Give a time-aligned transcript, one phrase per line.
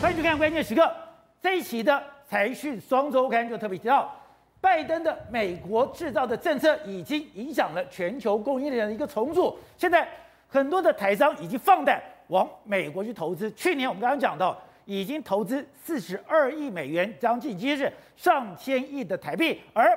[0.00, 0.88] 欢迎去看关键时刻。
[1.42, 4.14] 这一期的财讯双周刊就特别提到，
[4.60, 9.58] 拜登的美国制造的政策已经影响了全球供应链的一个重组。
[9.76, 10.06] 现在
[10.46, 13.50] 很多的台商已经放胆往美国去投资。
[13.52, 19.60] 去年我们刚刚讲到，已经投资四十二亿美元，将近接近上千亿的台币。
[19.72, 19.90] 而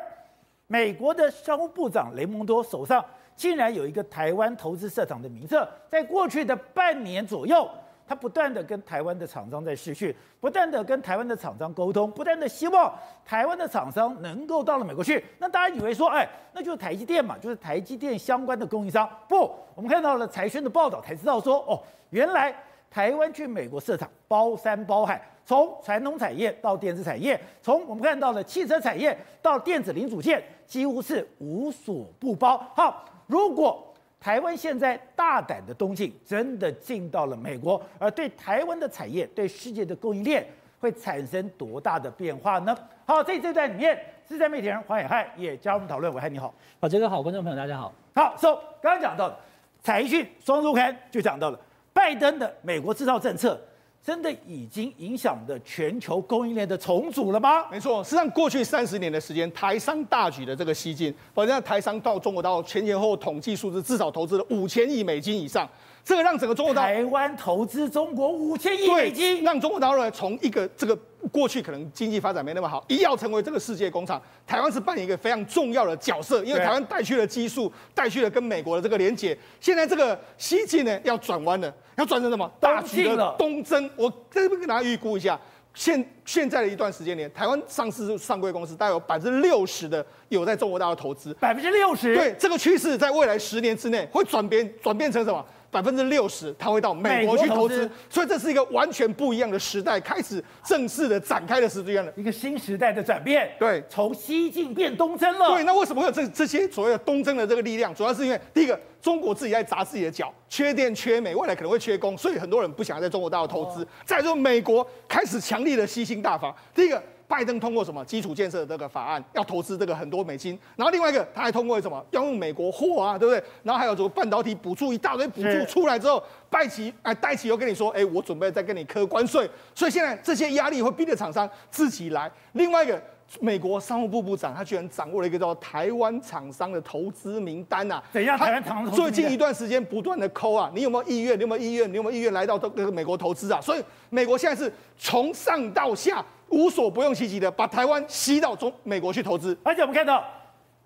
[0.65, 3.05] 美国的商务部长雷蒙多手上
[3.35, 7.69] 竟然有一个台湾投资设厂的名册，在过去的半年左右。
[8.11, 15.23] 他不断的跟台湾的厂商在试讯，不断的跟台湾的厂商沟通，不断的希望台湾的厂商能够到了美国去。
[15.37, 19.09] 那大家以为说，哎，那就是台积电嘛，就是台积电相关的供应商。
[19.29, 22.53] 不，我们看到了财讯的报道才知道说，哦，原来
[22.89, 32.57] 台湾去美国设厂包山包海，从传统产业到电子产业，从我们看到了汽车产业到电子零组件，几乎是无所不包。
[32.75, 33.87] 好，如果。
[34.21, 40.45] 台湾现在大胆的东进，真的进到了美国，而对台湾的产业、对世界的供应链
[40.79, 42.77] 会产生多大的变化呢？
[43.07, 46.13] 好，在这段里面，资深媒体人黄伟汉也加入我们讨论。
[46.13, 47.91] 伟汉你好，好，杰哥好，观众朋友大家好。
[48.13, 49.35] 好，so 刚刚讲到的
[49.81, 51.59] 财讯双周刊就讲到了
[51.91, 53.59] 拜登的美国制造政策。
[54.03, 57.69] 真的已经影响的全球供应链的重组了吗？
[57.69, 65.69] 没错，实际上过去三十年的时间，台商大举的这个吸金，反正台商到中国大陆前前后后统计数字至少投资了五千亿美金以上。
[66.03, 70.97] 这个让整个中国大陆台湾投资中国五千亿美金，让中国大陆从一个这个
[71.31, 79.37] 过去可能经济发展没那么好，一要成为这个世界工厂，台湾是扮演一个非常重要的角色，因为台湾带去了技术，带去了跟美国的这个连结。
[79.59, 82.51] 现在这个西进呢要转弯了，要转成什么？
[82.59, 83.89] 大举的东增。
[83.95, 85.39] 我这边跟大家预估一下，
[85.75, 92.15] 现现在的一段时间里，台湾上市上柜公司大概有百分之六十的有在中国大陆投资，百分之六十。
[92.15, 95.45] 对，这个趋势在未来十年之内会转变转变成什么？
[95.71, 103.49] 百分之六十，他会到美国去投资，所以这是一个完全不一样的时代，开始正式的展开的时间了，一个新时代的转变。
[103.57, 105.55] 对，从西进变东征了。
[105.55, 107.95] 对，那为什么会有这这些所谓的东征的这个力量？
[107.95, 113.87] 主要是因为第一个，中国自己在砸自己的脚，缺电缺煤，未来可能会缺工，所以很多人不想在中国大陆投资。
[114.05, 117.01] 再来就是美国开始强力的吸星大法，第一个。
[117.31, 123.41] 拜登通过什么基础建设的这个法案，要投资这个很多美金，然后另外一个他还通过什么要用美国货啊，对不对？
[123.63, 132.29] 然后还有什么半导体补助一大堆补助出来之后，拜奇哎戴奇又跟你说，哎，我准备再跟你磕关税，所以现在这些压力会逼着厂商自己来。
[132.51, 133.01] 另外一个，
[133.39, 138.37] 美国商务部部长他居然掌握了一个叫台湾厂商的投资名单呐、啊，怎样？
[138.37, 141.37] 台湾厂商最近一段时间不断的抠啊，你有没有意愿？
[141.37, 141.91] 你有没有意愿？
[141.91, 143.61] 你有没有意愿来到这个美国投资啊？
[143.61, 146.23] 所以美国现在是从上到下。
[146.49, 150.21] 无所不用其极的把台湾吸到中美国去投资，而且我们看到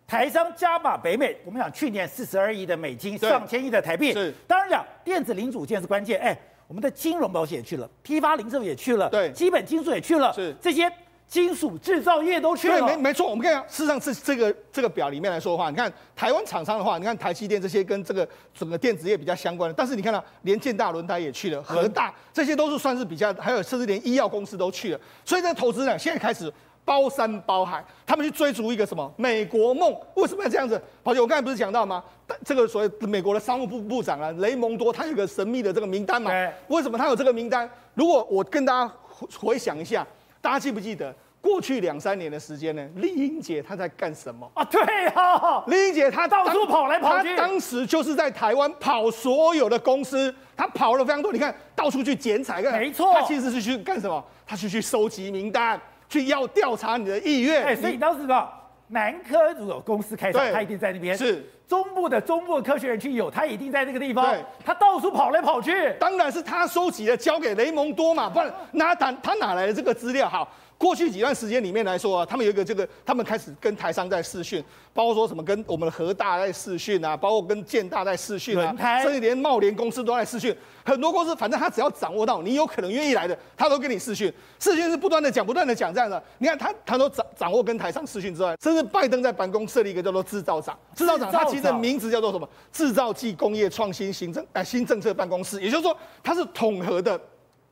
[0.06, 4.14] 台商加码北美，我们讲去年四十二亿的美金，上千亿的台币。
[4.14, 6.20] 是，当然讲电子零组件是关键。
[6.20, 10.88] 哎，我们的金融保险也去了，批发零售也去了，对，基本金属也去了，是这些。
[11.28, 13.28] 金属制造业都去了，对，没没错。
[13.28, 25.00] 我们看事实上是这个这个表里面来说的话，你看台湾厂商的话，你看台积电这些跟这个整个电子业比较相关的，但是你看到连建大轮胎也去了，和大这些都是算是比较，还有甚至连医药公司都去了。
[25.26, 26.52] 所以这个投资呢，现在开始
[26.86, 29.94] 包山包海，他们去追逐一个什么美国梦？
[30.14, 30.80] 为什么要这样子？
[31.04, 32.04] 宝杰，我刚才不是讲到吗？
[32.46, 36.32] 这个所谓美国的商务部部长啊，雷蒙多，他有个神秘的这个名单嘛？
[36.68, 37.68] 为什么他有这个名单？
[37.96, 38.94] 如果我跟大家
[39.40, 40.06] 回想一下。
[40.46, 41.12] 大家记不记得
[41.42, 42.88] 过去两三年的时间呢？
[42.98, 44.64] 丽英姐她在干什么啊？
[44.66, 51.34] 对啊， 丽英姐她到处跑来跑去，她当时就是在台湾跑所有的公司，她跑了非常多。
[51.34, 54.24] 你看到处去剪彩，没错，她其实是去干什么？
[54.46, 57.64] 她是去收集名单，去要调查你的意愿。
[57.64, 58.50] 哎，所以当时的
[58.88, 61.18] 南科如果有公司开厂，他一定在那边。
[61.18, 64.36] 是中部的中部的科学园区有，他一定在那个地方。
[64.64, 70.30] 他到处跑来跑去，当然是他收集的，交给雷蒙多嘛，不然哪他他哪来的这个资料？
[70.30, 70.48] 好。
[70.78, 74.64] 过去几段时间里面来说啊，他们有一个这个，他们开始跟台商在试训，
[74.94, 80.56] 包括说什么跟我们的和大在试训啊，包括跟建大在试训啊，甚至连茂联公司都在试训。
[80.84, 84.32] 很多公司反正他只要掌握到你有可能愿意来的，他都跟你试训。
[84.60, 86.22] 试训是不断的讲，不断的讲这样的。
[86.40, 92.48] 你看他他都掌掌握跟台商试训之外，甚至拜登在办公设立一个叫做制造长，制造长他其实名字叫做什么？
[92.72, 97.20] 制造暨工业创新行政哎新政策办公室，也就是说它是统合的。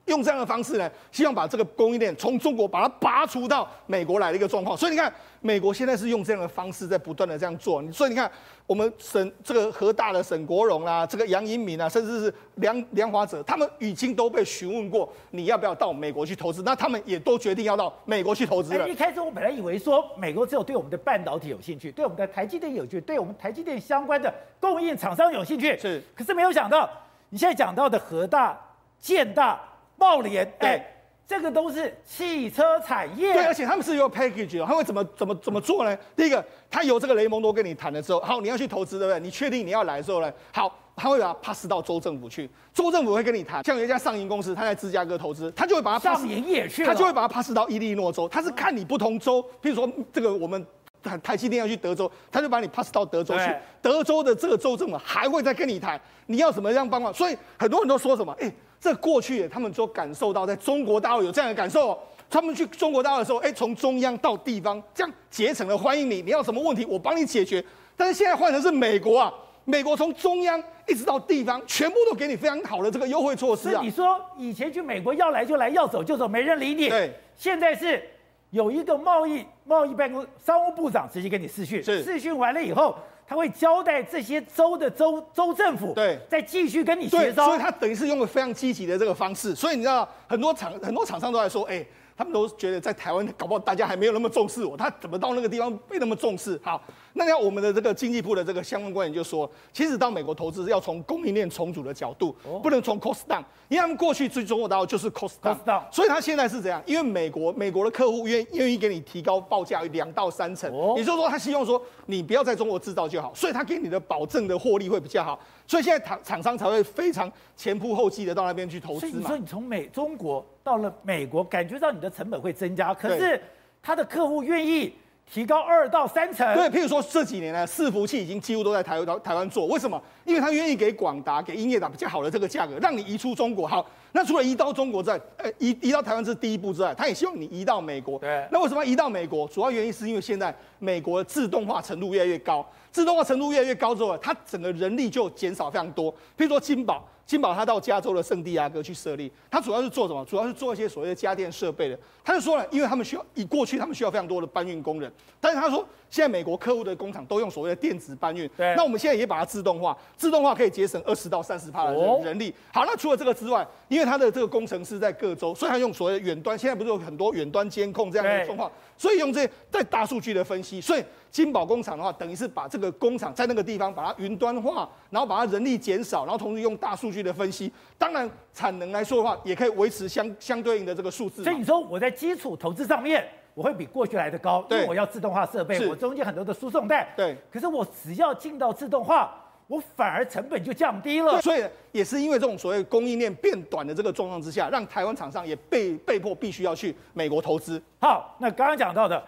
[0.06, 4.76] 用这样的方式呢，希望把这个供应链从中国把它拔除到美国来的一个状况。
[4.76, 7.82] 所以你看，美国现在是用这样的方式在不断的这样做。
[7.90, 8.30] 所以你看，
[8.68, 16.62] 我们沈这个和大的沈国荣啊，这个杨英明啊，甚至是梁梁华哲，他们已经都被询问过，你要不要到美国去投资？
[16.64, 18.90] 那他们也都决定要到美国去投资了。
[18.90, 25.78] 一开始我本来以为说，美国只有对我们的半导体有兴趣，对我们的台积电有兴趣，对我们台积电相关的供应厂商有兴趣。
[25.78, 26.90] 是，可是没有想到，
[27.30, 28.60] 你现在讲到的和大、
[29.00, 29.58] 建大。
[30.04, 30.86] 贸联，哎，
[31.26, 33.34] 这个都是汽车产业。
[33.34, 35.98] 对，而且他们是有 package 哦，他会怎么怎么怎么做呢？
[36.14, 39.20] 第一个，他由这个雷蒙多跟你谈的时候，好，你要去投资，对不对？
[39.22, 40.30] 你确定你要来的时候呢？
[40.52, 43.64] 好，他会把它 pass 到州政府去，州政府会跟你谈。
[43.64, 48.28] 像有一家上银公司，他在芝加哥投资，他就会把它 pass, 上银也去，他就会把它 pass 到伊利诺州。
[48.28, 50.68] 他是看你不同州，譬如说这个我们
[51.02, 53.56] 台台积电要去德州，他就把你 pass 到德州去。
[53.82, 57.14] 德州的这个州政府还会再跟你谈，你要什么样帮忙？
[57.14, 58.52] 所以很多人都说什么，哎。
[58.84, 61.98] 这过去他们都感受到，在中国大陆有这样的感受。
[62.30, 66.22] 他们去中国大陆的时候，哎，从中央到地方，这样竭诚的欢迎你。
[66.22, 67.64] 你要什么问题，我帮你解决。
[67.96, 69.34] 但是现在换成是美国啊，
[69.64, 73.82] 美国从中央一直到地方，全部都给你非常好的这个优惠措施啊。
[73.82, 76.90] 你说以前去美国要来就来，要走就走，没人理你。
[76.90, 78.04] 对，现在是
[78.50, 82.94] 有一个贸易贸易办公商务部长直接跟你视讯，是视讯完了以后。
[83.28, 89.56] 他会交代这些州的州州政府，对，再继续跟你协商，所以他等于是用了非常积极的这个方式。
[89.56, 96.60] 所以你知道，很多厂很多厂商都在说，哎，他们都觉得在台湾搞不好大家还没有那么重视我，他怎么到那个地方被那么重视？
[96.64, 96.82] 好。
[97.16, 106.82] 那要我们的这个经济部的这个相关官员就说，其实到美国投资要从供应链重组的角度，不能从 cost down，因为他们过去最中国大陆就是 cost down，所以他现在是怎样？
[106.88, 119.10] 因为美国美国的客户愿愿意给你提高报价两到三成，也就是说他希望说你不要在中国制造就好，所以他给你的保证的获利会比较好，所以现在厂厂商才会非常前仆后继的到那边去投资嘛。
[119.10, 123.42] 所以你说你从美中国到了美国，感觉到你的成本会增加，可是
[123.82, 124.94] 他的客户愿意。
[125.34, 130.00] 提高二到三成，对，譬如说这几年呢，伺服器已经几乎都在台湾台湾做，为什么？
[130.26, 133.68] 因为他愿意给广达、给英业达比较好的这个价格，让你移出中国。
[133.68, 138.20] 好，那除了移到中国之外，呃，移移到台湾是第一步之外，他也希望你移到美国。
[138.20, 139.48] 对，那为什么要移到美国？
[139.48, 146.14] 主要原因是因为现在美国的自动化程度越来越高，自动化程度越来越高之后，它整个人力就减少非常多。
[146.38, 147.04] 譬如说金宝。
[147.26, 150.24] 金宝他到加州的圣地亚哥去设立，他主要是做什么？
[150.26, 151.98] 主要是做一些所谓的家电设备的。
[152.24, 161.94] 他就说了，因为他们需要以过去他们需要非常多的搬运工人，但是他说现在美国客户的工厂都用所谓的电子搬运，对，那我们现在也把它自动化，自动化可以节省二十到三十帕的
[162.24, 162.54] 人力。
[162.74, 171.04] 好，那除了这个之外，因为他的这个工程师在各州，所以他用所谓的远端，现在不是有很多远端监控这样的状况，所以用这些在大数据的分析，所以。
[171.34, 181.44] 金宝工厂的话，等于是把这个工厂在那个地方把它云端化，然后把它人力减少，然后同时用大数据的分析，当然产能来说的话，也可以维持相相对应的这个数字。
[181.44, 187.12] 所以你说我在基础投资上面，我会比过去来的高，因为我要自动化设备，我中间很多的输送带。
[187.18, 187.36] 对。
[187.52, 189.34] 可是我只要进到自动化，
[189.66, 191.42] 我反而成本就降低了。
[191.42, 197.82] 所以也是因为这种所谓供应链变短的这个状况之下，让台湾厂商也被被迫必须要去美国投资。
[198.00, 199.24] 好，那刚刚讲到的，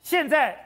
[0.00, 0.58] 现在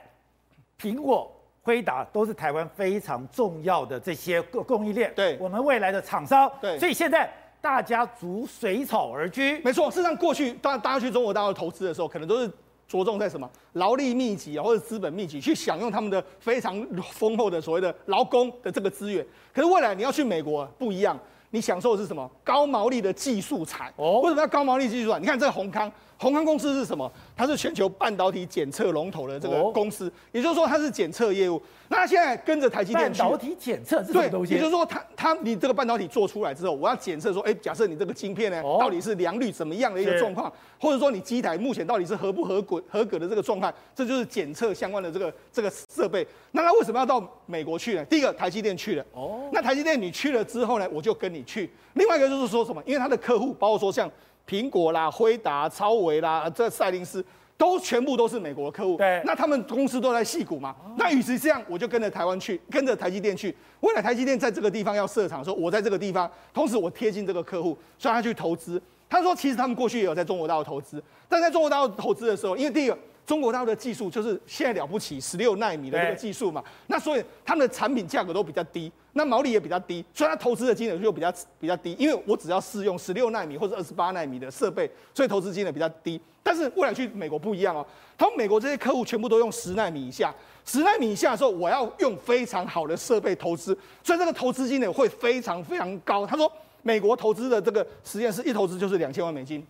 [0.85, 1.31] 苹果。
[1.67, 9.59] 辉达都是台湾非常重要的这些供供应链，对我们未来的厂商，对，所以现在大家逐水草而居。
[9.61, 12.47] 没错，事实上过去大大家去中国大陆投资的时候，可能都是
[12.87, 19.27] 着重在什么劳力密集啊，或者资本密集，去享用他们的非常丰厚的所谓的劳工的这个资源。
[19.55, 23.91] 可是未来你要去美国不一样，你享受的是什么高毛利的技术产？
[23.97, 25.23] 哦，为什么要高毛利技术产？
[25.23, 25.91] 你看这个宏康。
[26.19, 27.11] 宏康公司是什么？
[27.37, 31.61] 它是全球半导体检测龙头的这个公司，也就是说它是检测业务。
[31.89, 34.55] 那它现在跟着台积电半导体检测是什么东西？
[34.55, 40.51] 也就是说它它你这个半导体做出来之后，我要检测说，哎，假设你这个晶片呢，到底是良率怎么样的一个状况，
[40.81, 46.27] 或者说你机台目前到底是合不合格合格的这个状态，这就是检测相关的这个这个设备。
[46.53, 48.05] 那它为什么要到美国去呢？
[48.07, 51.69] 第一个台积电去了，哦，那台积电你去了之后呢，我就跟你去。
[51.95, 52.83] 另外一个就是说什么？
[52.87, 54.11] 因为它的客户包括说像。
[54.49, 57.25] 苹果啦、辉达、超维啦，这赛灵思
[57.57, 58.97] 都全部都是美国的客户。
[58.97, 60.75] 对，那他们公司都在戏股嘛。
[60.97, 63.55] 那与其这样，我就跟着台湾去，跟着台积电去。
[63.81, 68.81] 未来台积电在这个地方要设厂说，我在这个地方，同时我贴近这个客户，所以他去投资。
[69.09, 72.99] 他说，其实他们过去也有在中国大陆投资，但在中国大陆投资的时候，因为第一个。
[73.27, 86.21] 中国大陆的技术就是现在了不起，十六纳米的这个技术嘛，那所以他们的产品价格都比较低，那毛利也比较低，所以他投资的金额就比较比较低，因为我只要试用十六纳米或者二十八纳米的设备，所以投资金额比较低。
[86.43, 87.87] 但是未来去美国不一样哦，
[88.19, 90.35] 他们美国这些客户全部都用十纳米以下，
[90.67, 96.27] 十纳米以下的时候，我要用非常好的设备投资，所以这个投资金额会非常非常高。
[96.27, 96.53] 他说，
[96.83, 99.67] 美国投资的这个实验室一投资就是两千万美金。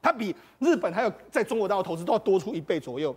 [0.00, 3.14] 它比日本还有在中国大陆投资都要多出一倍左右，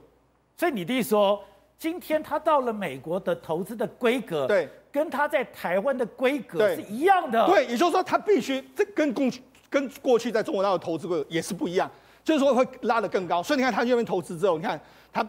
[0.57, 1.43] 所以你的意思说，
[1.77, 11.89] 今天他到了美国的投资的规格，对，跟他在台湾的规格是一样的，对，也就是说他必须这跟过去跟过去在中国大陆投资规格也是不一样，
[12.23, 13.41] 就是说会拉得更高。
[13.41, 14.79] 所以你看他这边投资之后，你看
[15.13, 15.27] 他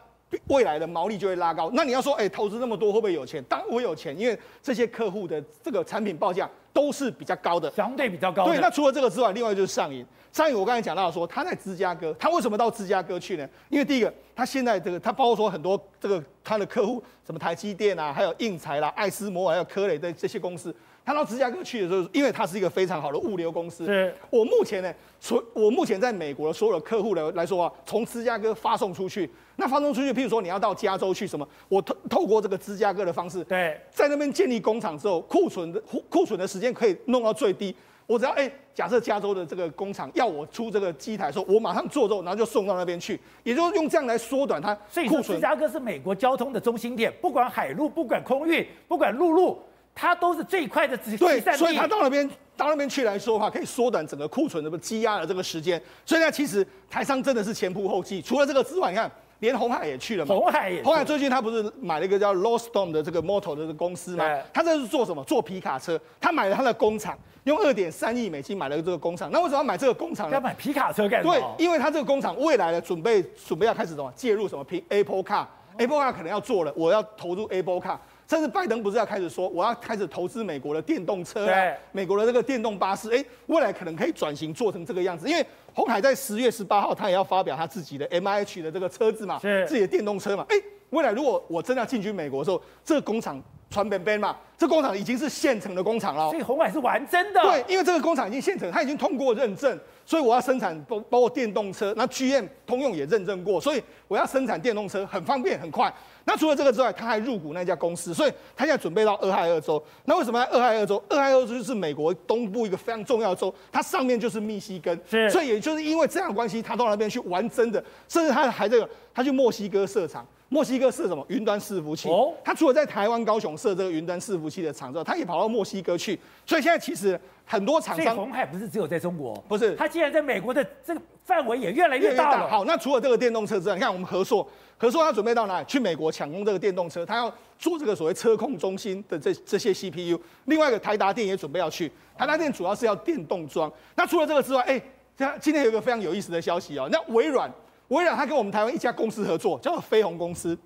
[0.48, 1.70] 未来的毛利就会拉高。
[1.72, 3.42] 那你要说，哎，投资那么多会不会有钱？
[3.48, 8.46] 当然会有钱，因为这些客户的这个产品报价都是比较高的，相对比较高。
[8.46, 10.04] 对，那除了这个之外，另外就是上银。
[10.32, 13.46] 上银我刚才讲到说，他在芝加哥，他为什么到芝加哥去呢？
[13.68, 20.74] 因为第一个，他现在这个他包括说很多这个他的客户，什么台积电啊，还有应材啦、艾斯摩尔还有科磊的这些公司。
[21.04, 23.84] 他到芝加哥去的时候，因为他是一个非常好的物流公司。
[23.84, 24.14] 是。
[24.30, 37.74] 我目前呢，从我目前在美国的所有的客户来来说啊，从芝加哥发送出去，那发送出去，譬如说你要到加州去什么，我透透过这个芝加哥的方式，对，在那边建立工厂之后，库存的库库存的时间可以弄到最低。
[38.06, 45.22] 我只要哎，假设加州的这个工厂要我出这个机台的时候，我马上做之后，然后就送到那边去，也就是用这样来缩短它库存。
[45.22, 49.58] 所以芝加哥是美国交通的中心点，不管海陆，不管空运，不管陆路。
[49.94, 55.78] 它都是最快的集对，所以它到那边到那边去来说的话，可以缩短整个库存的积压的这个时间。
[56.06, 58.22] 所以呢，其实台商真的是前仆后继。
[58.22, 60.32] 除了这个之外，你看，连红海也去了嘛。
[60.34, 60.82] 红海也。
[60.84, 64.24] 红海最近他不是买了一个叫 Lordstown 的这个 Motor 的公司吗？
[64.54, 65.22] 他这是做什么？
[65.24, 66.00] 做皮卡车。
[66.20, 69.28] 他买了他的工厂，用二点三亿美金买了这个工厂。
[69.32, 70.34] 那为什么要买这个工厂呢？
[70.34, 71.34] 要买皮卡车干什么？
[71.34, 77.98] 对，因为他这个工厂未来的准备准备要开始什么介入什么 Apple Car，Apple Car 可能要做了，我要投入 Apple Car。
[78.28, 85.28] 甚至拜登不是要开始说，我要开始投资美国的电动车，啊，美国的这个电动巴士，哎，未来可能可以转型做成这个样子。
[85.28, 90.46] 因为鸿海在十月十八号，他也要发表他自己的 MIH 的这个车子嘛，是自己的电动车嘛。
[90.48, 90.56] 哎，
[90.90, 96.30] 未来如果我真的要进军美国的时候，这个工厂传本本嘛，这工厂已经是现成的工厂了。
[96.30, 97.42] 所以鸿海是完真的。
[97.42, 99.78] 对，因为这个工厂已经现成，它已经通过认证。
[100.04, 105.92] 所以我要生产包包括电动车，那 GM 通用也认证过，所以我要生产电动车很方便很快。
[106.24, 109.82] 那除了这个之外，他还入股那家公司，所以他现在准备到俄亥俄州。
[110.04, 111.02] 那为什么在俄亥俄州？
[111.08, 120.26] 俄亥俄州就是美国东部一个非常重要的州，它上面就是密西根，是所以也就是因为这样的关系，他到那边去玩真的，甚至他还这个，他去墨西哥设厂。
[120.48, 122.10] 墨西哥设什么云端伺服器？
[122.10, 126.20] 哦，他除了在台湾高雄设这个云端伺服器的厂之后，他也跑到墨西哥去。
[126.44, 132.48] 所以现在其实很多厂商，红海不是只有在中国，不是，他既然在美国的这个范围也越来越大了。
[132.48, 135.66] 好，那除了这个电动车之外，你看我们合硕，合硕他准备到哪里？
[135.66, 140.20] 去美国抢攻这个电动车，他要做这个所谓车控中心的这这些 CPU。
[140.46, 143.72] 另外一个台达电也准备要去，台达电主要是要电动装。
[143.94, 144.82] 那除了这个之外，哎，
[145.16, 147.50] 今今天有一个非常有意思的消息哦，那微软。
[147.88, 150.56] 微软它跟我们台湾一家公司合作，叫做飞鸿公司，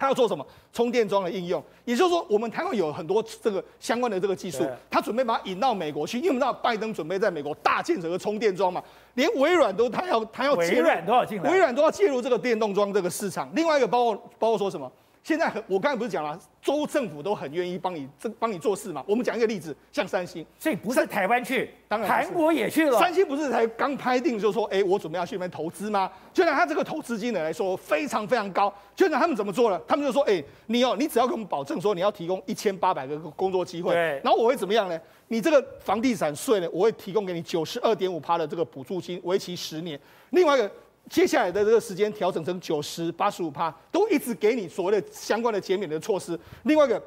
[0.00, 0.44] 它要做什么？
[0.72, 1.62] 充电桩的应用。
[1.84, 6.16] 也就是说，我们台湾有很多这个相关的这个技术，它准备把它引到美国去。
[6.16, 8.82] 因为我们知道拜登准备在美国大建整个充电桩嘛，
[9.14, 13.50] 连微软都他要他要微软都要进来，微软都要介入这个电动桩这个市场。
[13.54, 14.90] 另外一个包括包括说什么？
[15.22, 19.04] 现在很，我刚才不是讲了，州政府都很愿意帮你这帮你做事嘛。
[19.06, 22.98] 我们讲一个例子，像三星，所以不是台湾去，当然韩国也去了。
[22.98, 26.10] 三星不是才刚拍定，就说，哎，我准备要去那边投资吗？
[26.32, 28.72] 就拿他这个投资金额来说，非常非常高。
[28.96, 29.78] 就拿他们怎么做了？
[29.86, 34.98] 他们就说，哎，你哦，你只要给我们保证说，你要提供一千八百个工作机会，对，然后我会怎么样呢？
[35.28, 40.00] 你这个房地产税呢，我会提供给你九十二点五趴的这个补助金，为期十年。
[40.30, 40.70] 另外一个。
[41.10, 46.38] 接下来的这个时间调整成九十八十五趴，都一直给你所谓的相关的减免的措施。
[46.62, 47.02] 另外一个，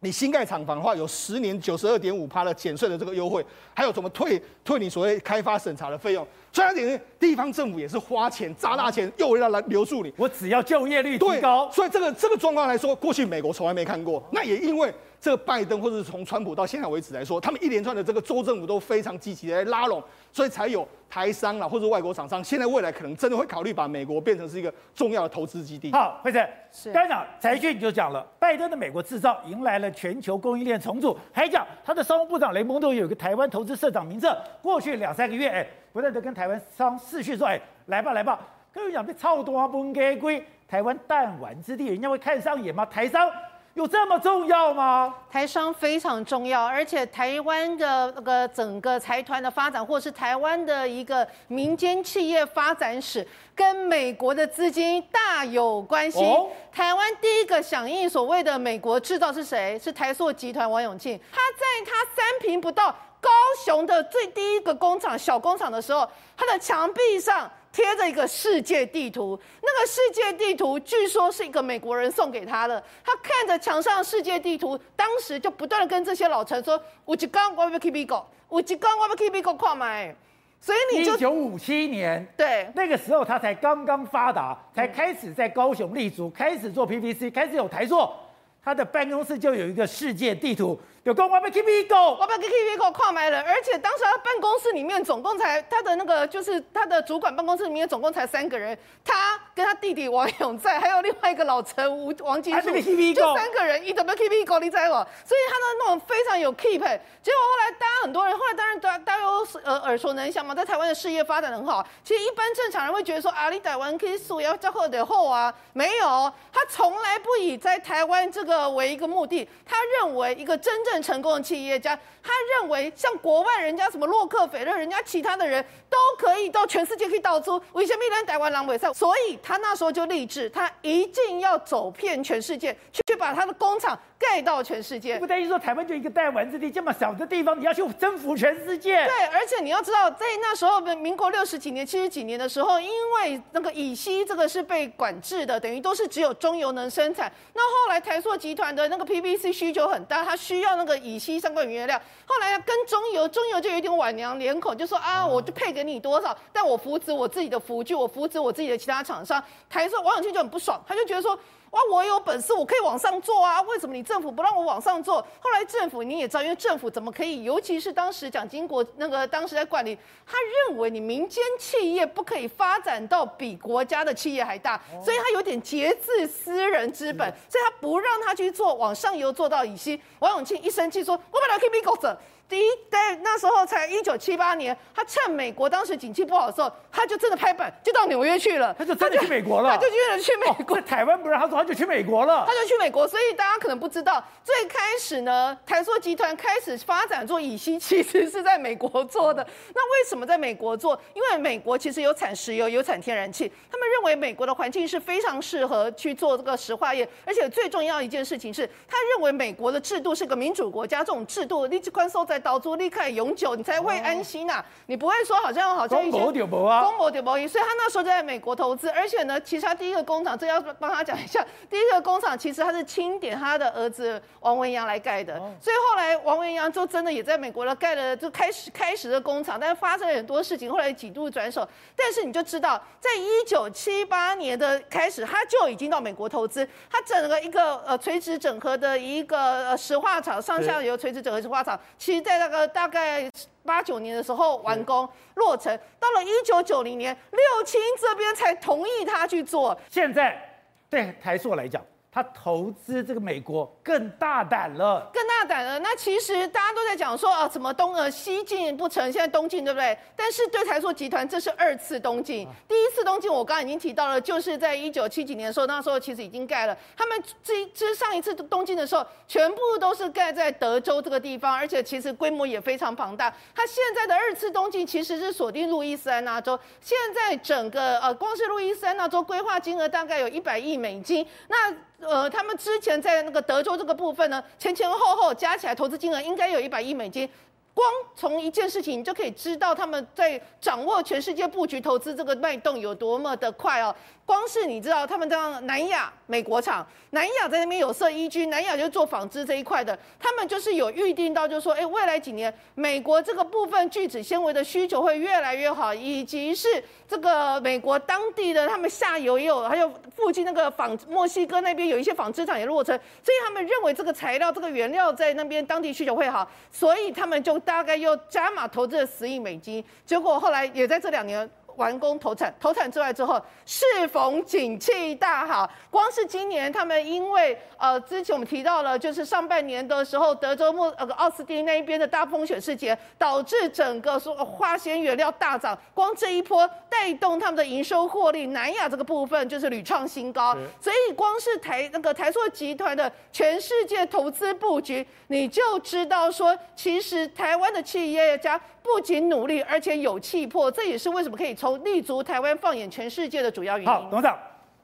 [0.00, 6.26] 你新盖厂房的话，有十年九十二点五趴的减税的这个优惠，还有什么退退你所谓开发审查的费用。
[6.52, 10.12] 虽然点地方政府也是花钱砸大钱，又要来留住你。
[10.16, 11.70] 我只要就业率提高。
[11.70, 14.22] 所以这个这个状况来说，过去美国从来没看过。
[14.32, 14.92] 那也因为。
[15.26, 20.00] 这个拜登，或者是从川普到现在为止来说，他们一连串的这个州政府都非常积极的来拉拢，
[20.32, 25.90] 所以才有台商啦，或者外国厂商，现在未来可能真的会考虑把美国变成是一个重要的投资基地。
[25.90, 38.38] 好，慧诚，是刚才讲财讯就讲了，拜登的美国制造迎来了全球供应链重组，还讲他的商务部长雷蒙多有一个台湾投资社长名册，过去两三个月，哎，不断的跟台湾商视讯说，哎，来吧来吧，
[38.72, 42.86] 跟我讲被超多不给归台湾弹丸之地，人家会看上眼吗？
[42.86, 43.28] 台商。
[43.76, 45.14] 有这么重要吗？
[45.30, 56.24] 台商非常重要，而且台湾的那个整个财团的发展，或是台湾的一个民间企业发展史，跟美国的资金大有关系。
[56.24, 59.78] 哦、台湾第一个响应所谓的“美国制造”是谁？
[59.78, 61.20] 是台塑集团王永庆。
[61.30, 62.90] 他在他三坪不到
[63.20, 63.28] 高
[63.62, 67.50] 雄的最第一个工厂小工厂的时候，他的墙壁上。
[67.76, 72.82] 贴着一个世界地图，那个世界地图据说是一个美国人送给他的。
[73.04, 80.16] 他看着墙上的世界地图，当时就不断的跟这些老陈说：“我一刚我要去美国，我一刚我要去美国看买。”
[80.58, 88.16] 所以你就一九五七年，对，那个时候他才刚刚发达，才开始在高雄立足，开始做 PVC，开始有台座。
[88.64, 93.40] 他的办公室就有一个世界地图，有公我要去美国，我要去美国看买了。
[93.42, 102.52] 而且当时他办公室里面总共才他的那个就是他的主管办公室里面总共才三个人，他跟他弟弟王永在，还有另外一个老陈吴王金
[103.14, 106.80] 就三个人，一怎么 keep 高利在我，所以他的那种非常有 keep。
[107.22, 111.86] 结果后来大家很多人，后来当然大大家都呃耳熟能详嘛，在台湾的事业发展的很好。
[112.02, 119.48] 其实一般正常人会觉得说啊，你台湾可以输要交货的后啊，没有，他从来不以在台湾这个为一个目的。
[119.64, 128.92] 他认为一个真正成功的企业家，他认为像国外人家什么洛克菲勒，人家其他的人都可以到全世界可以到处，为什么连台湾狼尾赛？
[128.92, 135.18] 所以他那时候就立志，他一定要走遍全世界，去把他的工厂盖到全世界。
[135.18, 139.04] 不等于说台湾就一个弹丸之地，这么小的地方，你要去征服全世界？
[139.04, 147.30] 对，而且你要知道，在那时候民国六十几年、七十几年的时候，因为那个乙烯这个是被管制的，等于都是只有中油能生产。
[147.54, 152.00] 那后来台塑集团的那个 PVC 需求很大，它需要那个乙烯相关原料。
[152.24, 159.42] 后来跟中油，中油就有点晚娘脸孔，就说啊，我就配给你多少，但我扶持我自己的辅具，我扶持我自己的其他厂商。
[159.68, 161.38] 台塑王永庆就很不爽，他就觉得说。
[161.76, 163.60] 哇，我有本事，我可以往上做啊！
[163.62, 165.20] 为什么你政府不让我往上做？
[165.38, 167.44] 后来政府你也知道，因为政府怎么可以？
[167.44, 170.38] 尤其是当时蒋经国那个当时在管理，他
[170.70, 180.00] 认为你民间企业不可以发展到比国家的企业还大，所以他有点节制私人资本，所以他不让他去做往上游做到乙烯。
[180.20, 182.16] 王永庆一生气说：“我把他 K B 搞走。”
[182.48, 188.72] 第一，在那时候才一九七八年，他趁美国当时景气不好的时候，他就真的拍板，就到纽约去了。
[188.78, 189.70] 他就真的去美国了。
[189.70, 190.76] 他就真的去美国。
[190.76, 192.44] 哦、台湾不让他走，他就去美国了。
[192.46, 199.44] 他就去美国，所以大家可能不知道，最开始呢，台塑集团开始发展做乙烯，其实是在美国做的。
[199.74, 200.96] 那为什么在美国做？
[201.14, 213.06] 因为美国其实有产石油，有产天然气，他们认为美国的环境是非常适合去做这个石化业，而且最重要一件事情是，他认为美国的制度是个民主国家，这种制度你只宽松在岛主立刻。
[213.06, 214.64] 永久，你才会安心呐、啊。
[214.86, 231.66] 你不会说好像好像一些公博啊，公博丢所以他那时候就在美国投资，而且呢，其实他第一个工厂，这要帮他讲一下，第一个工厂其实他是钦点他的儿子王文洋来盖的，所以后来王文洋就真的也在美国了盖了，就开始开始的工厂，但是发生了很多事情，后来几度转手。
[231.94, 243.30] 但是你就知道，在一九七八年的开始，他就已经到美国投资，他整个一个呃垂直整合的一个呃石化厂，上下游垂直整合石化厂，其实在那个大概。
[243.66, 249.76] 八九年的时候完工落成，到了一九九零年，六轻这边才同意他去做。
[249.90, 250.40] 现在
[250.88, 251.84] 对台塑来讲。
[252.16, 255.78] 他投资这个美国更大胆了，更大胆了。
[255.80, 259.94] 那其实大家都在讲说啊，什么东呃西进不成，现在东进对不对？
[260.16, 266.74] 但是对台塑集团这是二次东进，第一次东进我刚刚已经提到了，就是在一九七几年的时候，那时候其实已经盖了。
[266.96, 273.28] 他们这这上一次东进的时候，全部都是盖在德州这个地方，而且其实规模也非常庞大。
[273.54, 281.26] 他现在的二次东进其实是锁定路易斯安那州，现在整个呃光是路易斯安那州规划金额大概有一百亿美金。
[281.48, 287.28] 那呃，他们之前在那个德州这个部分呢，前前后后加起来投资金额应该有一百亿美金。
[287.72, 293.94] 光从一件事情，你就可以知道他们在掌握全世界布局投资这个脉动有多么的快哦。
[294.26, 306.66] 光是你知道他们这样南亚美国厂，南亚在那边有设依据，南亚就是做纺织这一块的，他们就是有预定到，就是说，哎，未来几年美国这个部分聚酯纤维的需求会越来越好，以及是
[307.08, 321.48] 这个美国当地的他们下游也有，还有附近那个纺墨西哥那边有一些纺织厂也落成，所以他们认为这个材料这个原料在那边当地需求会好，所以他们就大概又加码投资了十亿美金，结果后来也在这两年。
[321.76, 348.60] 完工投产，投产之外之后，适逢景气大好，光是今年他们因为呃，之前我们提到了，就是上半年的时候，德州莫呃奥斯汀那一边的大风雪事件，导致整个说化纤原料大涨，光这一波带动他们的营收获利，南亚这个部分就是屡创新高，所以光是台那个台塑集团的全世界投资布局，你就知道说，其实台湾的企业家。
[348.86, 353.92] 不仅努力，而且有气魄，这也是为什么可以从立足台湾放眼全世界的主要原因。
[353.92, 354.38] 好，董事长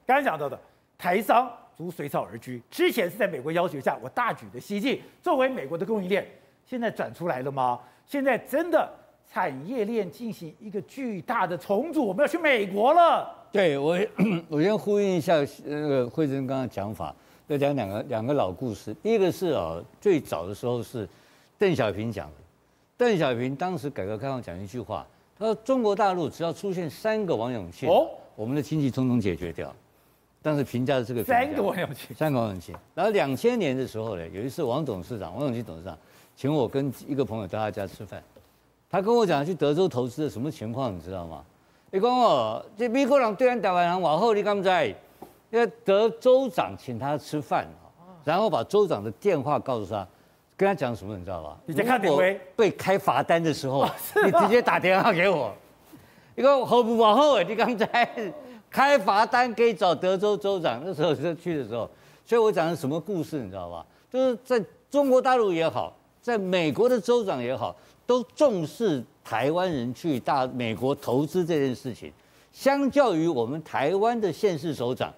[0.05, 0.59] 刚才讲到的
[0.99, 6.27] 台商逐水草而居，之前是在美国要求下，我大举的西进，作为美国的供应链，
[6.67, 7.79] 现在转出来了吗？
[8.05, 8.93] 现在真的
[9.33, 13.33] 产业链进行一个巨大的重组，我们要去美国了。
[13.53, 13.97] 对我，
[14.49, 15.35] 我先呼应一下
[15.65, 17.15] 那个惠珍刚刚讲法，
[17.47, 18.93] 要讲两个两个老故事。
[18.95, 21.09] 第一个是啊，最早的时候是
[21.59, 22.42] 邓小平讲的。
[22.97, 25.07] 邓小平当时改革开放讲一句话，
[25.39, 29.75] 他说：“中国大陆只要出现三个王永庆，哦，我们的经济统统解决掉。”
[30.43, 32.75] 当时评价的这个三个王永庆，三个王永庆。
[32.95, 35.97] 然后两千年的时候呢，有一次王董事长、王永庆董事长
[36.35, 38.23] 请我跟一个朋友到他家吃饭，
[38.91, 41.45] 他跟我讲去德州投资的什么情况，你知道吗？
[41.91, 44.95] 你讲哦，这美国人对咱台湾人往后，你敢不知？
[45.51, 47.69] 要德州长请他吃饭，
[48.25, 50.09] 然后把州长的电话告诉他，
[50.63, 51.59] 跟他讲什么，你知道吧？
[51.67, 52.23] 你在看电话，
[52.55, 53.85] 被开罚单的时候，
[54.25, 55.53] 你直接打电话给我。
[56.37, 58.09] 你讲好不往后，你刚才
[58.71, 61.91] 开罚单可以找德州州长，那时候就去的时候，
[62.25, 63.85] 所以我讲的什么故事，你知道吧？
[64.09, 67.75] 就是在中国大陆也好，在美国的州长也好，
[68.07, 72.13] 都重视台湾人去大美国投资这件事情。
[72.53, 75.13] 相较于我们台湾的县市首长，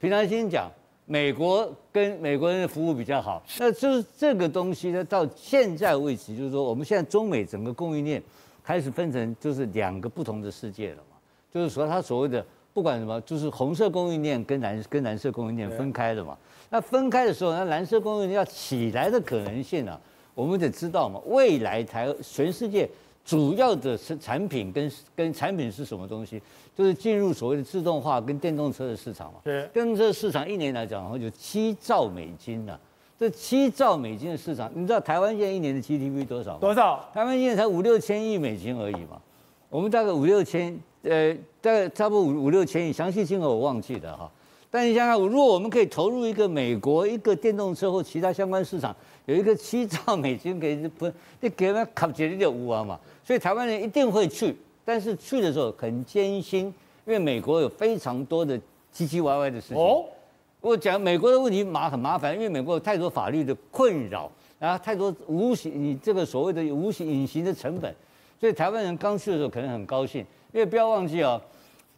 [0.00, 0.68] 平常心讲，
[1.08, 8.22] 美国跟美国人的服务比较好，那就是这个东西呢，到现在为止，就是说我们现在中美整个供应链。
[8.64, 11.16] 开始分成就是两个不同的世界了嘛，
[11.50, 12.44] 就是说他所谓的
[12.74, 16.36] 不管什么，就是红色供应链跟蓝跟蓝色供应链分开了嘛。
[16.68, 19.98] 那分开的时候，那蓝色供应链要起来的可能性呢、
[20.34, 21.18] 我们得知道嘛。
[21.24, 22.86] 未来台全世界
[23.28, 26.40] 主要的产产品跟跟产品是什么东西？
[26.74, 29.40] 就是进入所谓的自动化跟电动车的市场嘛。
[29.44, 32.80] 对，电动车市场一年来讲的话就七兆美金呢、啊。
[33.18, 36.58] 这七兆美金的市场，你知道台湾现在一年的 GDP 多少吗？
[36.58, 37.06] 多少？
[37.12, 39.20] 台湾现在才五六千亿美金而已嘛。
[39.68, 44.30] 我们大概五六千，呃，大概差不多五五六千亿，详细金额我忘记了哈。
[44.70, 48.96] 但你想想，如果我们可以投入一个美国一个电动车或其他相关市场，
[49.28, 51.06] 有一个七兆美金给不，
[51.40, 52.98] 你给他卡几的就无啊嘛。
[53.22, 56.64] 所以台湾人一定会去，但是去的时候很艰辛，
[57.04, 58.58] 因为美国有非常多的
[58.90, 59.76] 唧唧歪歪的事情。
[59.76, 60.06] 哦
[60.60, 67.94] 我讲美国的问题麻很麻烦，因为美国有太多法律的困扰，然后太多无形你这个所谓的无形隐形的成本，
[68.40, 70.20] 所以台湾人刚去的时候可能很高兴，
[70.52, 71.40] 因为不要忘记哦，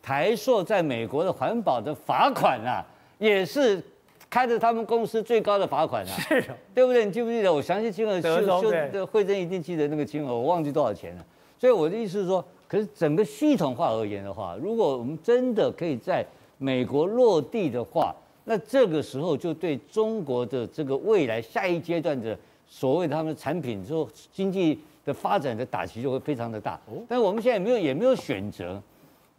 [0.02, 2.84] 台塑在美国的环保的罚款啊，
[3.18, 3.82] 也是
[4.30, 6.40] 开着他们公司最高的罚款啊，是，
[6.72, 7.04] 对不对？
[7.04, 7.52] 你记不记得？
[7.52, 11.26] 我详细金额，秀秀惠贞一定记得那个金额，我忘记多少钱了。
[11.58, 16.24] 所以我的意思是说，可是整个系统化而言的话，如果我们真的可以在
[16.58, 18.14] 美国落地的话，
[18.44, 26.80] 那这个时候就对中国的这个未来下一阶段的所谓他们产品之后经济的发展的打击就会非常的大。
[27.08, 28.80] 但是我们现在也没有也没有选择，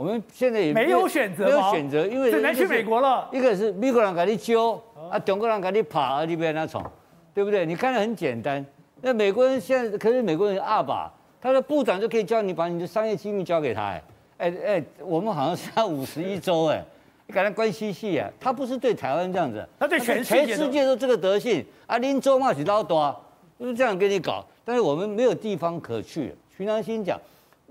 [0.01, 3.29] 我们现在也没有选择，没有选择，因为只能去美国了。
[3.31, 6.91] 一个是美国人给你揪啊，中国人给你爬啊，你别那闯，
[7.35, 7.67] 对不对？
[7.67, 8.65] 你看得很简单。
[9.01, 11.07] 那美国人现在可是美国人二把，
[11.39, 13.83] 他的部长就可以叫你把你的商业机密交给他。
[13.83, 14.03] 哎
[14.39, 16.83] 哎哎，我们好像是他五十一州哎。
[17.27, 23.15] 你跟他关系细啊，他不是对台湾这样子，他对全世界，全世界都这个德性啊，林州嘛是老多，
[23.59, 24.43] 就是这样跟你搞。
[24.65, 26.33] 但是我们没有地方可去。
[26.57, 27.19] 徐良心讲，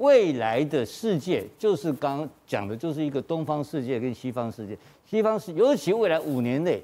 [0.00, 4.76] 未来的世界就是刚刚讲的，就是一个东方世界跟西方世界。
[5.08, 6.82] 西方是，尤其未来五年内，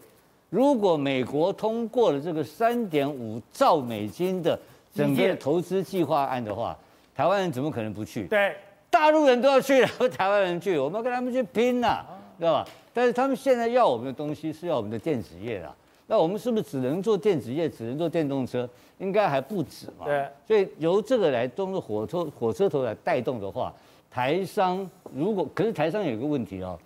[0.50, 4.58] 如果美国通过了这个三点五兆美金的
[4.94, 6.76] 整个投资计划案的话，
[7.14, 8.26] 台湾人怎么可能不去？
[8.26, 8.54] 对，
[8.90, 12.04] 大陆人都要去了，台湾人去，我们要跟他们去拼呐。
[12.38, 12.68] 知道吧？
[12.92, 15.74] 但是他们现在要我们的东西是要我们的电子业啦，
[16.06, 18.68] 那我们是不是只能做电子业，只能做电动车？
[18.98, 20.04] 应该还不止嘛。
[20.06, 20.26] 对。
[20.46, 23.74] 所以由这个来都是火车火车头来带动的话，
[24.10, 26.78] 台商如果可是台商有一个问题哦，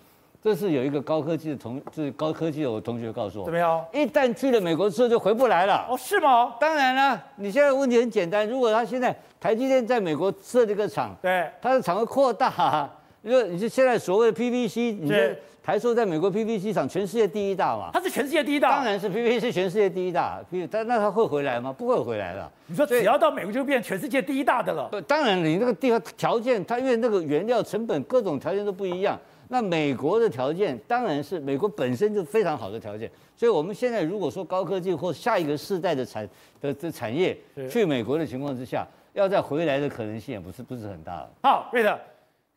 [0.42, 3.84] 这是有一个高科技的同，就是高科技的我同学告诉我，怎么样？
[3.92, 5.86] 一旦去了美国之后就回不来了。
[5.90, 6.54] 哦，是吗？
[6.58, 12.88] 当然了，你现在问题很简单，如果他现在台积电在美国设这个厂，对，他的厂会扩大。
[13.22, 15.38] 因为你是现在所谓的 PVC，你是
[15.70, 17.90] 台塑在美国 PVC 厂全世界第一大嘛？
[17.92, 20.44] 它是全世界第一大，当然是 PVC 全世界第一大。
[20.68, 21.72] 但那它会回来吗？
[21.72, 22.50] 不会回来了。
[22.66, 24.90] 你说只要到美国就变全世界第一大的了？
[25.06, 29.16] 当然，你那个地方条件，它因为那个原料成本各种条件都不一样。
[29.46, 33.08] 那美国的条件当然是美国本身就非常好的条件。
[33.36, 36.28] 所以我们现在如果说高科技或下一个世代的产
[36.60, 37.38] 的的产业
[37.70, 41.24] 去美国的情况之下，要再回来的可能性也不是不是很大。
[41.44, 41.96] 好，瑞德。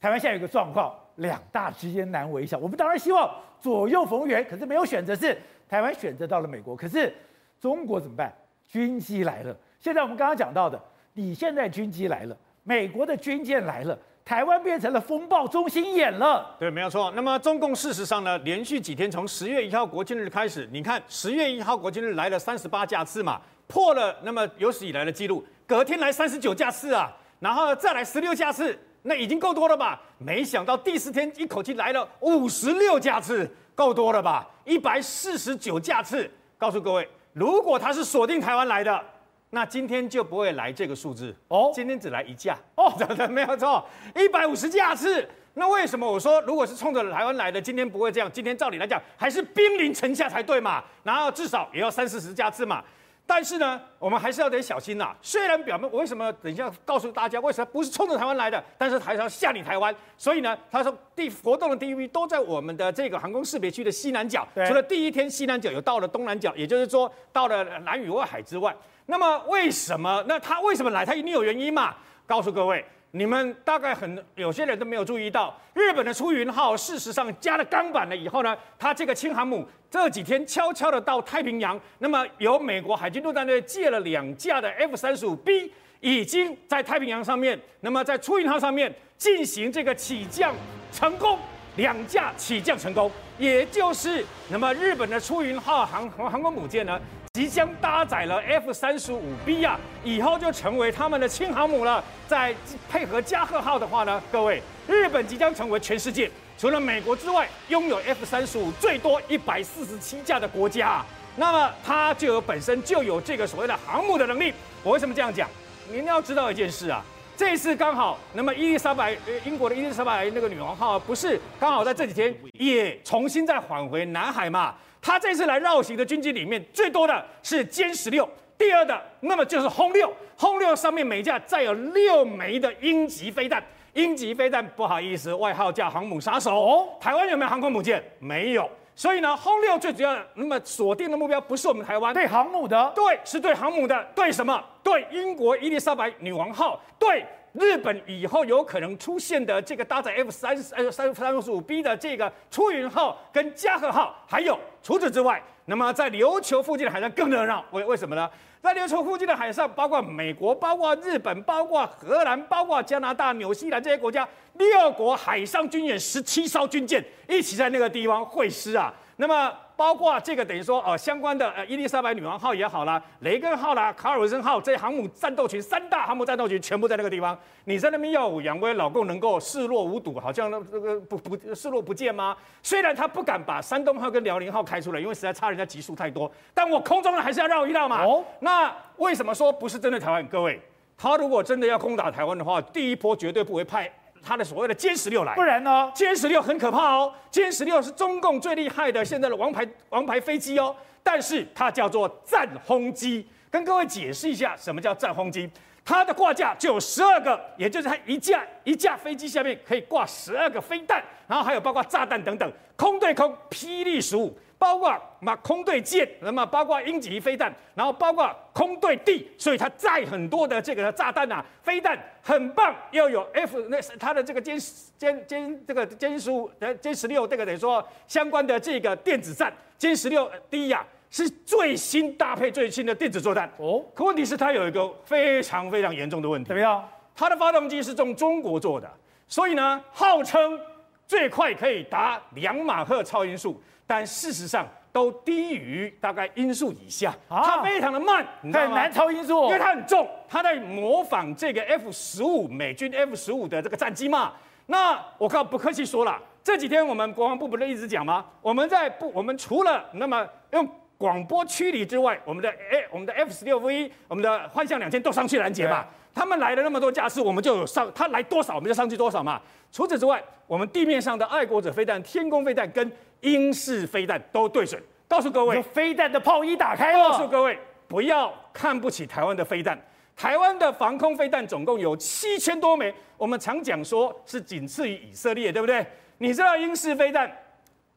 [0.04, 2.58] 台湾现在有个状况，两大之间难为小。
[2.58, 5.34] 我们当然希望左右逢源，可是没有选择，是
[5.70, 6.76] 台湾选择到了美国。
[6.76, 7.16] 可是
[7.58, 8.30] 中国怎么办？
[8.68, 9.56] 军机来了。
[9.80, 10.78] 现在我们刚刚讲到的，
[11.14, 16.54] 你现在军机来了，美国的军舰来了，台湾变成了风暴中心眼了。
[16.60, 17.10] 对，没有错。
[17.16, 25.42] 那么中共事实上呢，连续几天从十月一号国庆日开始，你看十月一号国庆日来了三十八架次嘛，破了那么有史以来的记录。
[25.66, 28.78] 隔天来三十九架次啊，然后再来十六架次。
[29.04, 30.02] 那已经够多了吧？
[30.18, 34.50] 没想到第四天一口气来了五十六架次，够多了吧？
[34.66, 36.30] 一百四十九架次。
[36.58, 39.04] 告诉各位，如果他是锁定台湾来的，
[39.50, 41.72] 那今天就不会来这个数字哦。
[41.76, 43.86] 今天只来一架哦，真 的没有错，
[44.16, 45.28] 一百五十架次。
[45.56, 48.32] 那为什么我说如果是冲着台湾来的，今天不会这样？
[48.32, 50.82] 今天照理来讲还是兵临城下才对嘛？
[51.04, 52.82] 然后至少也要三四十架次嘛。
[53.26, 55.16] 但是呢，我们还是要得小心呐、啊。
[55.22, 59.96] 虽然表面我为什么等一下告诉大家为什么不是冲着台湾来的，但是还是要吓你台湾。
[60.18, 68.76] 所以呢，他说第活动的 DV 都在我们的这个航空识别区的西南角，除了第一天西南角有到了东南角，也就是说到了南与外海之外。
[69.06, 70.24] 那么为什么？
[70.28, 71.06] 那他为什么来？
[71.06, 71.96] 他一定有原因嘛？
[72.28, 72.86] 告诉各位。
[73.16, 90.52] 你们大概很有些人都没有注意到，日本的出云号事实上加了钢板了以后呢，它这个轻航母这几天悄悄的到太平洋，那么由美国海军陆战队借了两架的 F 三十五 B，已经在太平洋上面，那么在出云号上面进行这个起降
[90.92, 91.38] 成功，
[91.76, 97.00] 两架起降成功，也就是那么日本的出云号航航航空母舰呢。
[97.36, 102.04] 即将搭载了 F 三十五 B 啊，以后就成为他们的轻航母了。
[102.28, 102.54] 再
[102.88, 111.06] 配合加贺号的话呢，各位，日本即将成为全世界除了美国之外拥有 F 三十五最多一百四十七架的国家啊。
[111.36, 114.54] 那么它就有本身就有这个所谓的航母的能力。
[114.84, 115.50] 我为什么这样讲？
[115.90, 117.04] 您要知道一件事啊，
[117.36, 124.76] 这次刚好，那么伊丽莎白，呃英国的伊丽莎白那个女王号不是刚好在这几天也重新再返回南海嘛？
[125.02, 133.62] 他这次来绕行的军机里面，最多的是歼十六，第二的那么就是轰六，轰六上面每架载有六枚的鹰击飞弹，
[133.94, 136.56] 鹰击飞弹不好意思，外号叫航母杀手。
[136.56, 138.02] 哦，台湾有没有航空母舰？
[138.20, 144.64] 没有，所以呢，轰六最主要那么锁定的目标不是我们台湾，对航母的，对，是对航母的，对什么？
[144.84, 147.26] 对英国伊丽莎白女王号，对。
[147.54, 157.64] 日本以后有可能出现的这个搭载 F 三呃三三十五 B 的这个出云号跟加贺号，还有除此之外，那么在琉球附近的海上更热闹。
[157.70, 158.28] 为为什么呢？
[158.64, 168.94] 在琉球附近的海上，包括美国、包括日本、包括荷兰、包括加拿大、纽西兰这些国家，六国海上军演十七艘军舰一起在那个地方会师啊。
[169.18, 169.52] 那么。
[169.76, 177.38] 包括这个等于说呃，相关的呃伊丽莎白女王号也好啦，雷根号啦，卡尔文森号这些航母战斗群，三大航母战斗群全部在那个地方。
[177.66, 182.38] 你在那边耀武扬威，老共能够视若无睹，好像那那个不不视若不见吗？
[182.62, 188.06] 虽然他不敢把山东号跟辽宁号开出来，因为实在差人家级数太多，但我空中呢还是要绕一绕嘛。
[188.06, 190.26] 哦，那为什么说不是针对台湾？
[190.28, 190.62] 各位，
[190.96, 193.92] 他如果真的要攻打台湾的话，第一波绝对不会派。
[194.26, 195.92] 他的所谓的歼十六来，不然呢？
[195.94, 203.28] 歼十六很可怕哦，歼十六是中共最厉害的现在的王牌王牌飞机哦，但是它叫做战轰机。
[203.52, 205.50] 跟各位解释一下，什么叫战轰机？
[205.86, 214.36] 它的挂架就有十二个，也就是它一架一架飞机下面可以挂十二个飞弹，然后还有包括炸弹等等，空对空霹雳十五。
[214.64, 222.74] 包括嘛空对舰，那么包括鹰击飞弹，然后包括空对地，所以它载很多的这个炸弹啊、飞弹，很棒。
[222.92, 224.56] 又有 F 那它的这个歼
[224.98, 233.84] 歼歼这个歼十五呃歼十六这个等于说相关的这个电子战，歼十六 D 呀是最新搭配最新的电子作战哦。
[233.94, 236.88] 可问题是它有一个非常非常严重的问题，怎么样？
[237.14, 238.90] 它的发动机是从中国做的，
[239.28, 240.58] 所以呢号称
[241.06, 243.62] 最快可以达两马赫超音速。
[243.86, 254.34] 但事实上都低于大概音速以下，它非常的慢，很难超音速，因为它很重，它在模仿这个 F 十五美军 F 十五的这个战机嘛。
[254.68, 258.26] 那我靠，不客气说了，这几天我们国防部不是一直讲吗？
[258.42, 260.68] 我们在不，我们除了那么用
[260.98, 265.86] 广播驱离之外，我们的哎，我们的 F 十六 V，我们的幻象两千都上去拦截嘛。
[266.16, 269.42] 他们来了那么多架次，我们就有上，他来多少我们就上去多少嘛。
[269.72, 272.90] 除此之外，我们地面上的爱国者飞弹、天弓飞弹跟
[273.24, 274.82] 鹰式飞弹都对准。
[275.08, 277.10] 告诉各位，飞弹的炮一打开了。
[277.10, 279.80] 告诉各位，不要看不起台湾的飞弹。
[280.16, 285.86] 台湾的防空飞弹总共有七千多枚，我们常讲说是仅次于以色列，对不对？
[286.20, 287.30] 你知道英式飞弹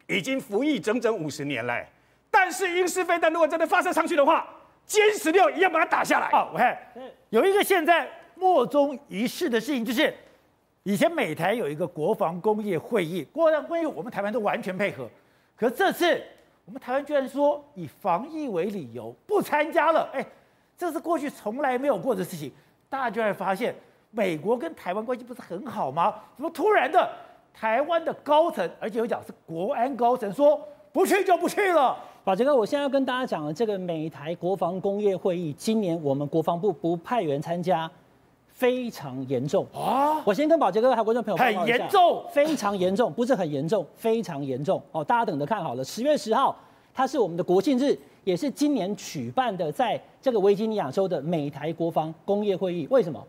[0.06, 1.84] 已经服役整整五十年了，
[2.30, 4.48] 但是英式飞弹如果真的发射上去的话，
[4.88, 6.28] 歼十六一样把它打下来。
[6.32, 6.76] 哦，我看
[7.28, 10.12] 有一个现在莫衷一是的事情，就是
[10.86, 15.04] 以前美台有一个国防工业会议，国防工业我们台湾都完全配合，
[15.56, 16.22] 可这次
[16.64, 20.08] 我们台湾居然说以防疫为理由不参加了。
[20.12, 20.24] 哎，
[20.78, 22.52] 这是过去从来没有过的事情。
[22.88, 23.74] 大家就会发现，
[24.12, 26.14] 美国跟台湾关系不是很好吗？
[26.36, 27.10] 怎么突然的
[27.52, 30.56] 台湾的高层，而且有讲是国安高层说
[30.92, 31.98] 不去就不去了？
[32.22, 37.90] 宝杰哥，我现在要跟大家讲的这个美台国防工业会议，今年我们国防部不派员参加，
[38.56, 40.18] 非常严重啊！
[40.24, 45.04] 我先跟宝杰哥还有观众朋友报告一下，很严重，非常严重，不是很严重，非常严重哦！
[45.04, 46.56] 大家等着看好了，十月十号，
[46.94, 52.86] 它是我们的国庆日，也是今年举办的，在这个维吉尼亚州的美台国防工业会议。
[52.90, 53.22] 为什么？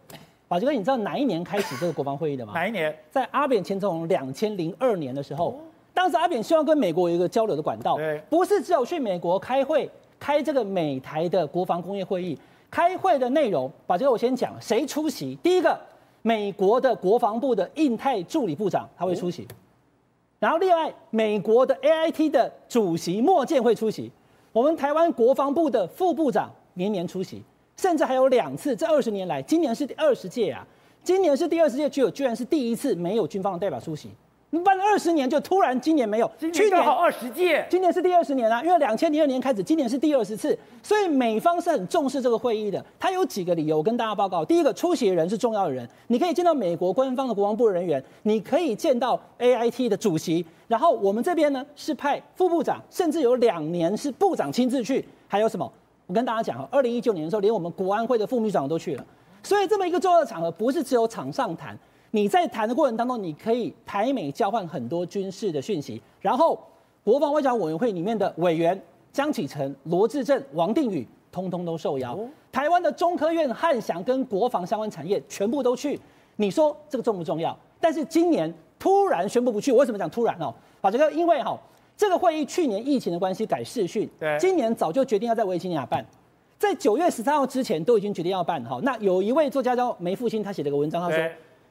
[0.47, 2.53] 宝杰哥，你知道哪一年开始这个国防会议的吗？
[2.55, 2.97] 哪一年？
[3.11, 5.59] 在阿扁前总统两千零二年的时候。
[5.93, 7.97] 当时阿扁希望跟美国有一个交流的管道，
[8.29, 12.37] 不是只有去美国开会，开这个美台的国防工业会议。
[12.69, 15.35] 开会的内容，把这个我先讲，谁出席？
[15.41, 15.79] 第一个，
[16.21, 19.47] 美国的国防部的印太助理部长他会出席，
[20.39, 24.11] 然后另外美国的 AIT 的主席莫健会出席，
[24.51, 27.41] 我们台湾国防部的副部长年年出席，
[27.77, 30.67] 甚至还有两次，这二十年来，今年是第二十届啊，
[31.03, 34.09] 今年是第二十届，就有居然是第一次没有军方的代表出席。
[34.51, 42.83] 你办了二十年，就突然今年没有，去年好二十届，今年是第二十年了，因为两千零二年开始，今年是第二十次，所以美方是很重视这个会议的。
[42.97, 44.45] 他有几个理由，我跟大家报告。
[44.45, 55.05] 第一个，出席人是重要的人，你可以见到美国官方的国防部人员，你可以见到 AIT 的主席，然后我们这边呢是派副部长，甚至有两年是部长亲自去。
[55.27, 55.69] 还有什么？
[56.05, 59.05] 我跟大家讲哈，二零一九年的时候，连我们国安会的副秘书长都去了。
[59.43, 61.77] 所以这么一个重要的场合，不是只有场上谈。
[62.17, 66.59] 你在谈的过程当中，你可以台美交换很多军事的讯息，然后
[67.03, 68.81] 国防外交委员会里面的委员
[69.13, 72.17] 江启臣、罗志正、王定宇，通通都受邀。
[72.51, 75.99] 台湾的中科院、汉翔跟国防相关产业全部都去。
[76.37, 77.55] 你说这个重不重要？
[77.79, 80.51] 但是今年突然宣布不去，我为什么讲突然哦？
[80.81, 81.55] 把这个，因为哈，
[81.95, 86.03] 这个会议去年疫情的关系改视讯，对，今年早就决定要在维吉尼亚办，
[86.57, 88.79] 在九月十三号之前都已经决定要办哈。
[88.81, 91.23] 那有一位作家叫梅复兴，他写了个文章，他说。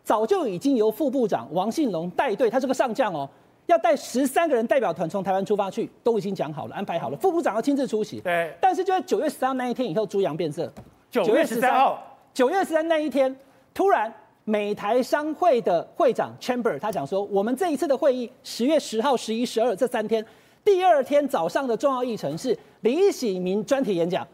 [0.06, 3.28] 早就已经由副部长王信龙带队，他是个上将哦，
[3.66, 7.16] 要带十三个人代表团从台湾出发去，都已经讲好了，安排好了。
[7.16, 8.20] 副部长要亲自出席。
[8.20, 8.54] 对。
[8.60, 10.72] 但是就在九月十三号那一天以后，猪羊变色。
[11.10, 12.00] 九月十三号，
[12.32, 13.36] 九月十三那一天，
[13.74, 14.12] 突然
[14.44, 20.24] 美台商会的会长 Chamber 他讲说，我们这一次的会议，十月十号、十一、十二这三天，
[20.64, 24.24] 第二天早上的重要议程是李喜明专题演讲。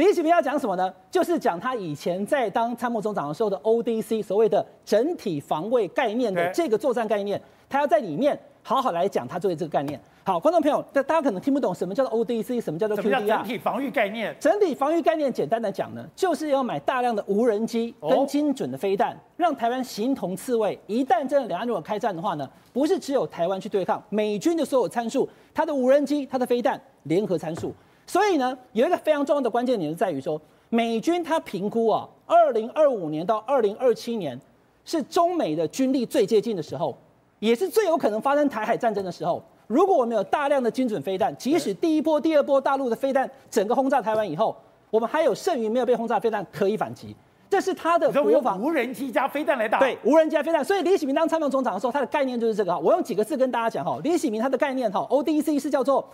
[0.00, 0.90] 李喜明要讲什么呢？
[1.10, 10.00] 就是讲他以前在当参谋总长的时候的 ODC，所谓的整体防卫概念的这个作战概念，他要在里面好好来讲他作为这个概念。
[10.24, 13.26] 好，观众朋友，大家可能听不懂什么叫做 ODC，什么叫做 QDR？
[13.26, 14.34] 整体防御概念。
[14.40, 20.78] 整体防御概念，简单的讲呢，就是要买大量的无人机跟精准的飞弹，让台湾形同刺猬。
[20.86, 27.74] 一旦真的两岸如果开战的话呢，不是只有台湾去对抗，美军的所有参数，它的无人机、它的飞弹联合参数。
[28.10, 34.36] 所以呢，有一个非常重要的关键点，是在于说，美军他评估啊，二零二五年到二零二七年
[34.84, 36.92] 是中美的军力最接近的时候，
[37.38, 39.40] 也是最有可能发生台海战争的时候。
[39.68, 44.56] 如果我们有大量的精准飞弹，即使第一波、第二波大陆的飞弹整个轰炸台湾以后，
[44.90, 47.14] 我们还有剩余没有被轰炸的飞弹可以反击。
[47.48, 49.78] 这是他的国防无人机加飞弹来打。
[49.78, 50.64] 对，无人机加飞弹。
[50.64, 52.76] 所以李喜明当参谋总长的时候，他的概念就是这个。
[52.76, 56.04] 我用几个字跟大家讲哈，李喜明他的概念哈，ODC 是叫做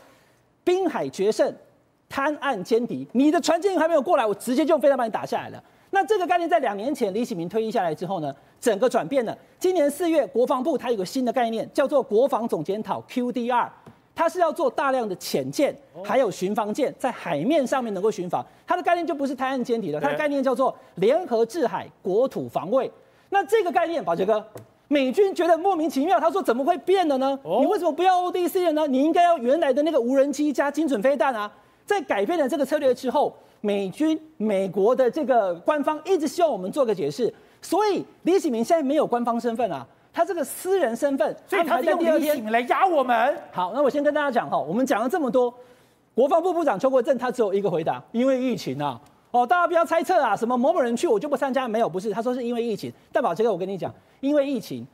[0.62, 1.50] 滨海决胜。
[2.08, 5.62] 滩岸歼敌，你的船舰还没有过来，我直接就用飞弹把你打下来了。
[5.90, 9.36] 那这个概念在两年前李喜明退役下来之后呢，整个转变了。
[9.58, 13.68] 今年四月，国防部它有个新的概念，叫做国防总检讨 QDR，
[14.14, 18.44] 它是要做大量的潜舰，还有巡防舰在海面上面能够巡防。
[18.66, 22.90] 它的概念就不是滩岸歼敌了，它的概念叫做联合制海国土防卫。
[23.30, 24.44] 那这个概念，宝杰哥，
[24.88, 27.38] 美军觉得莫名其妙，他说怎么会变了呢？
[27.60, 28.86] 你为什么不要 ODC 了呢？
[28.86, 31.50] 你应该要原来的那个无人机加精准飞弹啊。
[31.86, 43.36] 在改变了这个策略之后，美军、美国的这个官方一直希望我们做个解释，所以李启明现在没有官方身份啊，他这个私人身份，所以他在第二天来压我们。
[43.52, 45.54] 好，那我先跟大家讲哈，我们讲了这么多，
[46.12, 52.92] 国防部部长邱国正他只有一个回答，因为疫情啊，哦，大家不要猜测啊，什么某某人去我就不参加，没有，不是，他说是因为疫情。
[53.12, 54.84] 但宝杰哥，我跟你讲，因为疫情，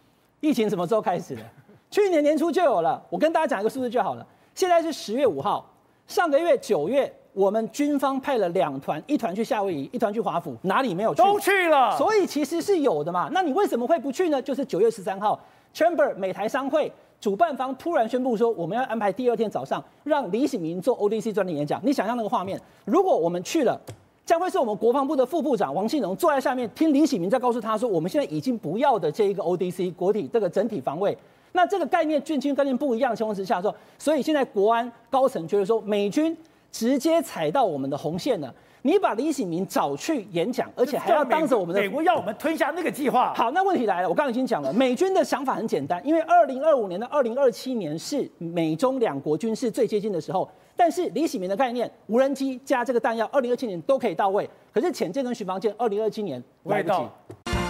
[0.41, 1.43] 疫情什么时候开始的？
[1.91, 5.67] 去年年初就有了，我跟大家讲一个数字就好了，现在是十月五号。
[6.07, 11.23] 上个月九月，我们军方派了两团，一团去夏威夷，一团去华府，哪里没有去？
[11.23, 11.97] 都去了。
[11.97, 13.31] 所以其实是有的嘛。
[13.33, 14.43] 那你为什么会不去呢？
[14.43, 15.41] 就是九月十三号
[15.75, 21.81] ，Chamber 美台商会主办方突然宣布说，我们要安排第二天早上让李喜明做 ODC 专题演讲。
[21.83, 23.81] 你想象那个画面，如果我们去了，
[24.27, 31.17] 将会是我们国防部的副部长王信龙坐在下面听李喜明在告诉他说，我们现在已经不要的这一个 ODC 国体这个整体防卫。
[31.53, 36.37] 那这个概念，军情概念不一样的情况之下说，所以现在国安高层觉得说，美军
[36.71, 38.53] 直接踩到我们的红线了。
[38.85, 43.33] 你把李喜明找去演讲，而且还要当着我们的美国要我们吞下那个计划。
[43.33, 57.62] 好，那问题来了，我刚刚已经讲了，美军的想法很简单，因为二零二五年到二零二七年是美中两国军事最接近的时候，但是李喜明的概念，无人机加这个弹药，二零二七年都可以到位，可是潜舰跟巡防舰，二零二七年来不及。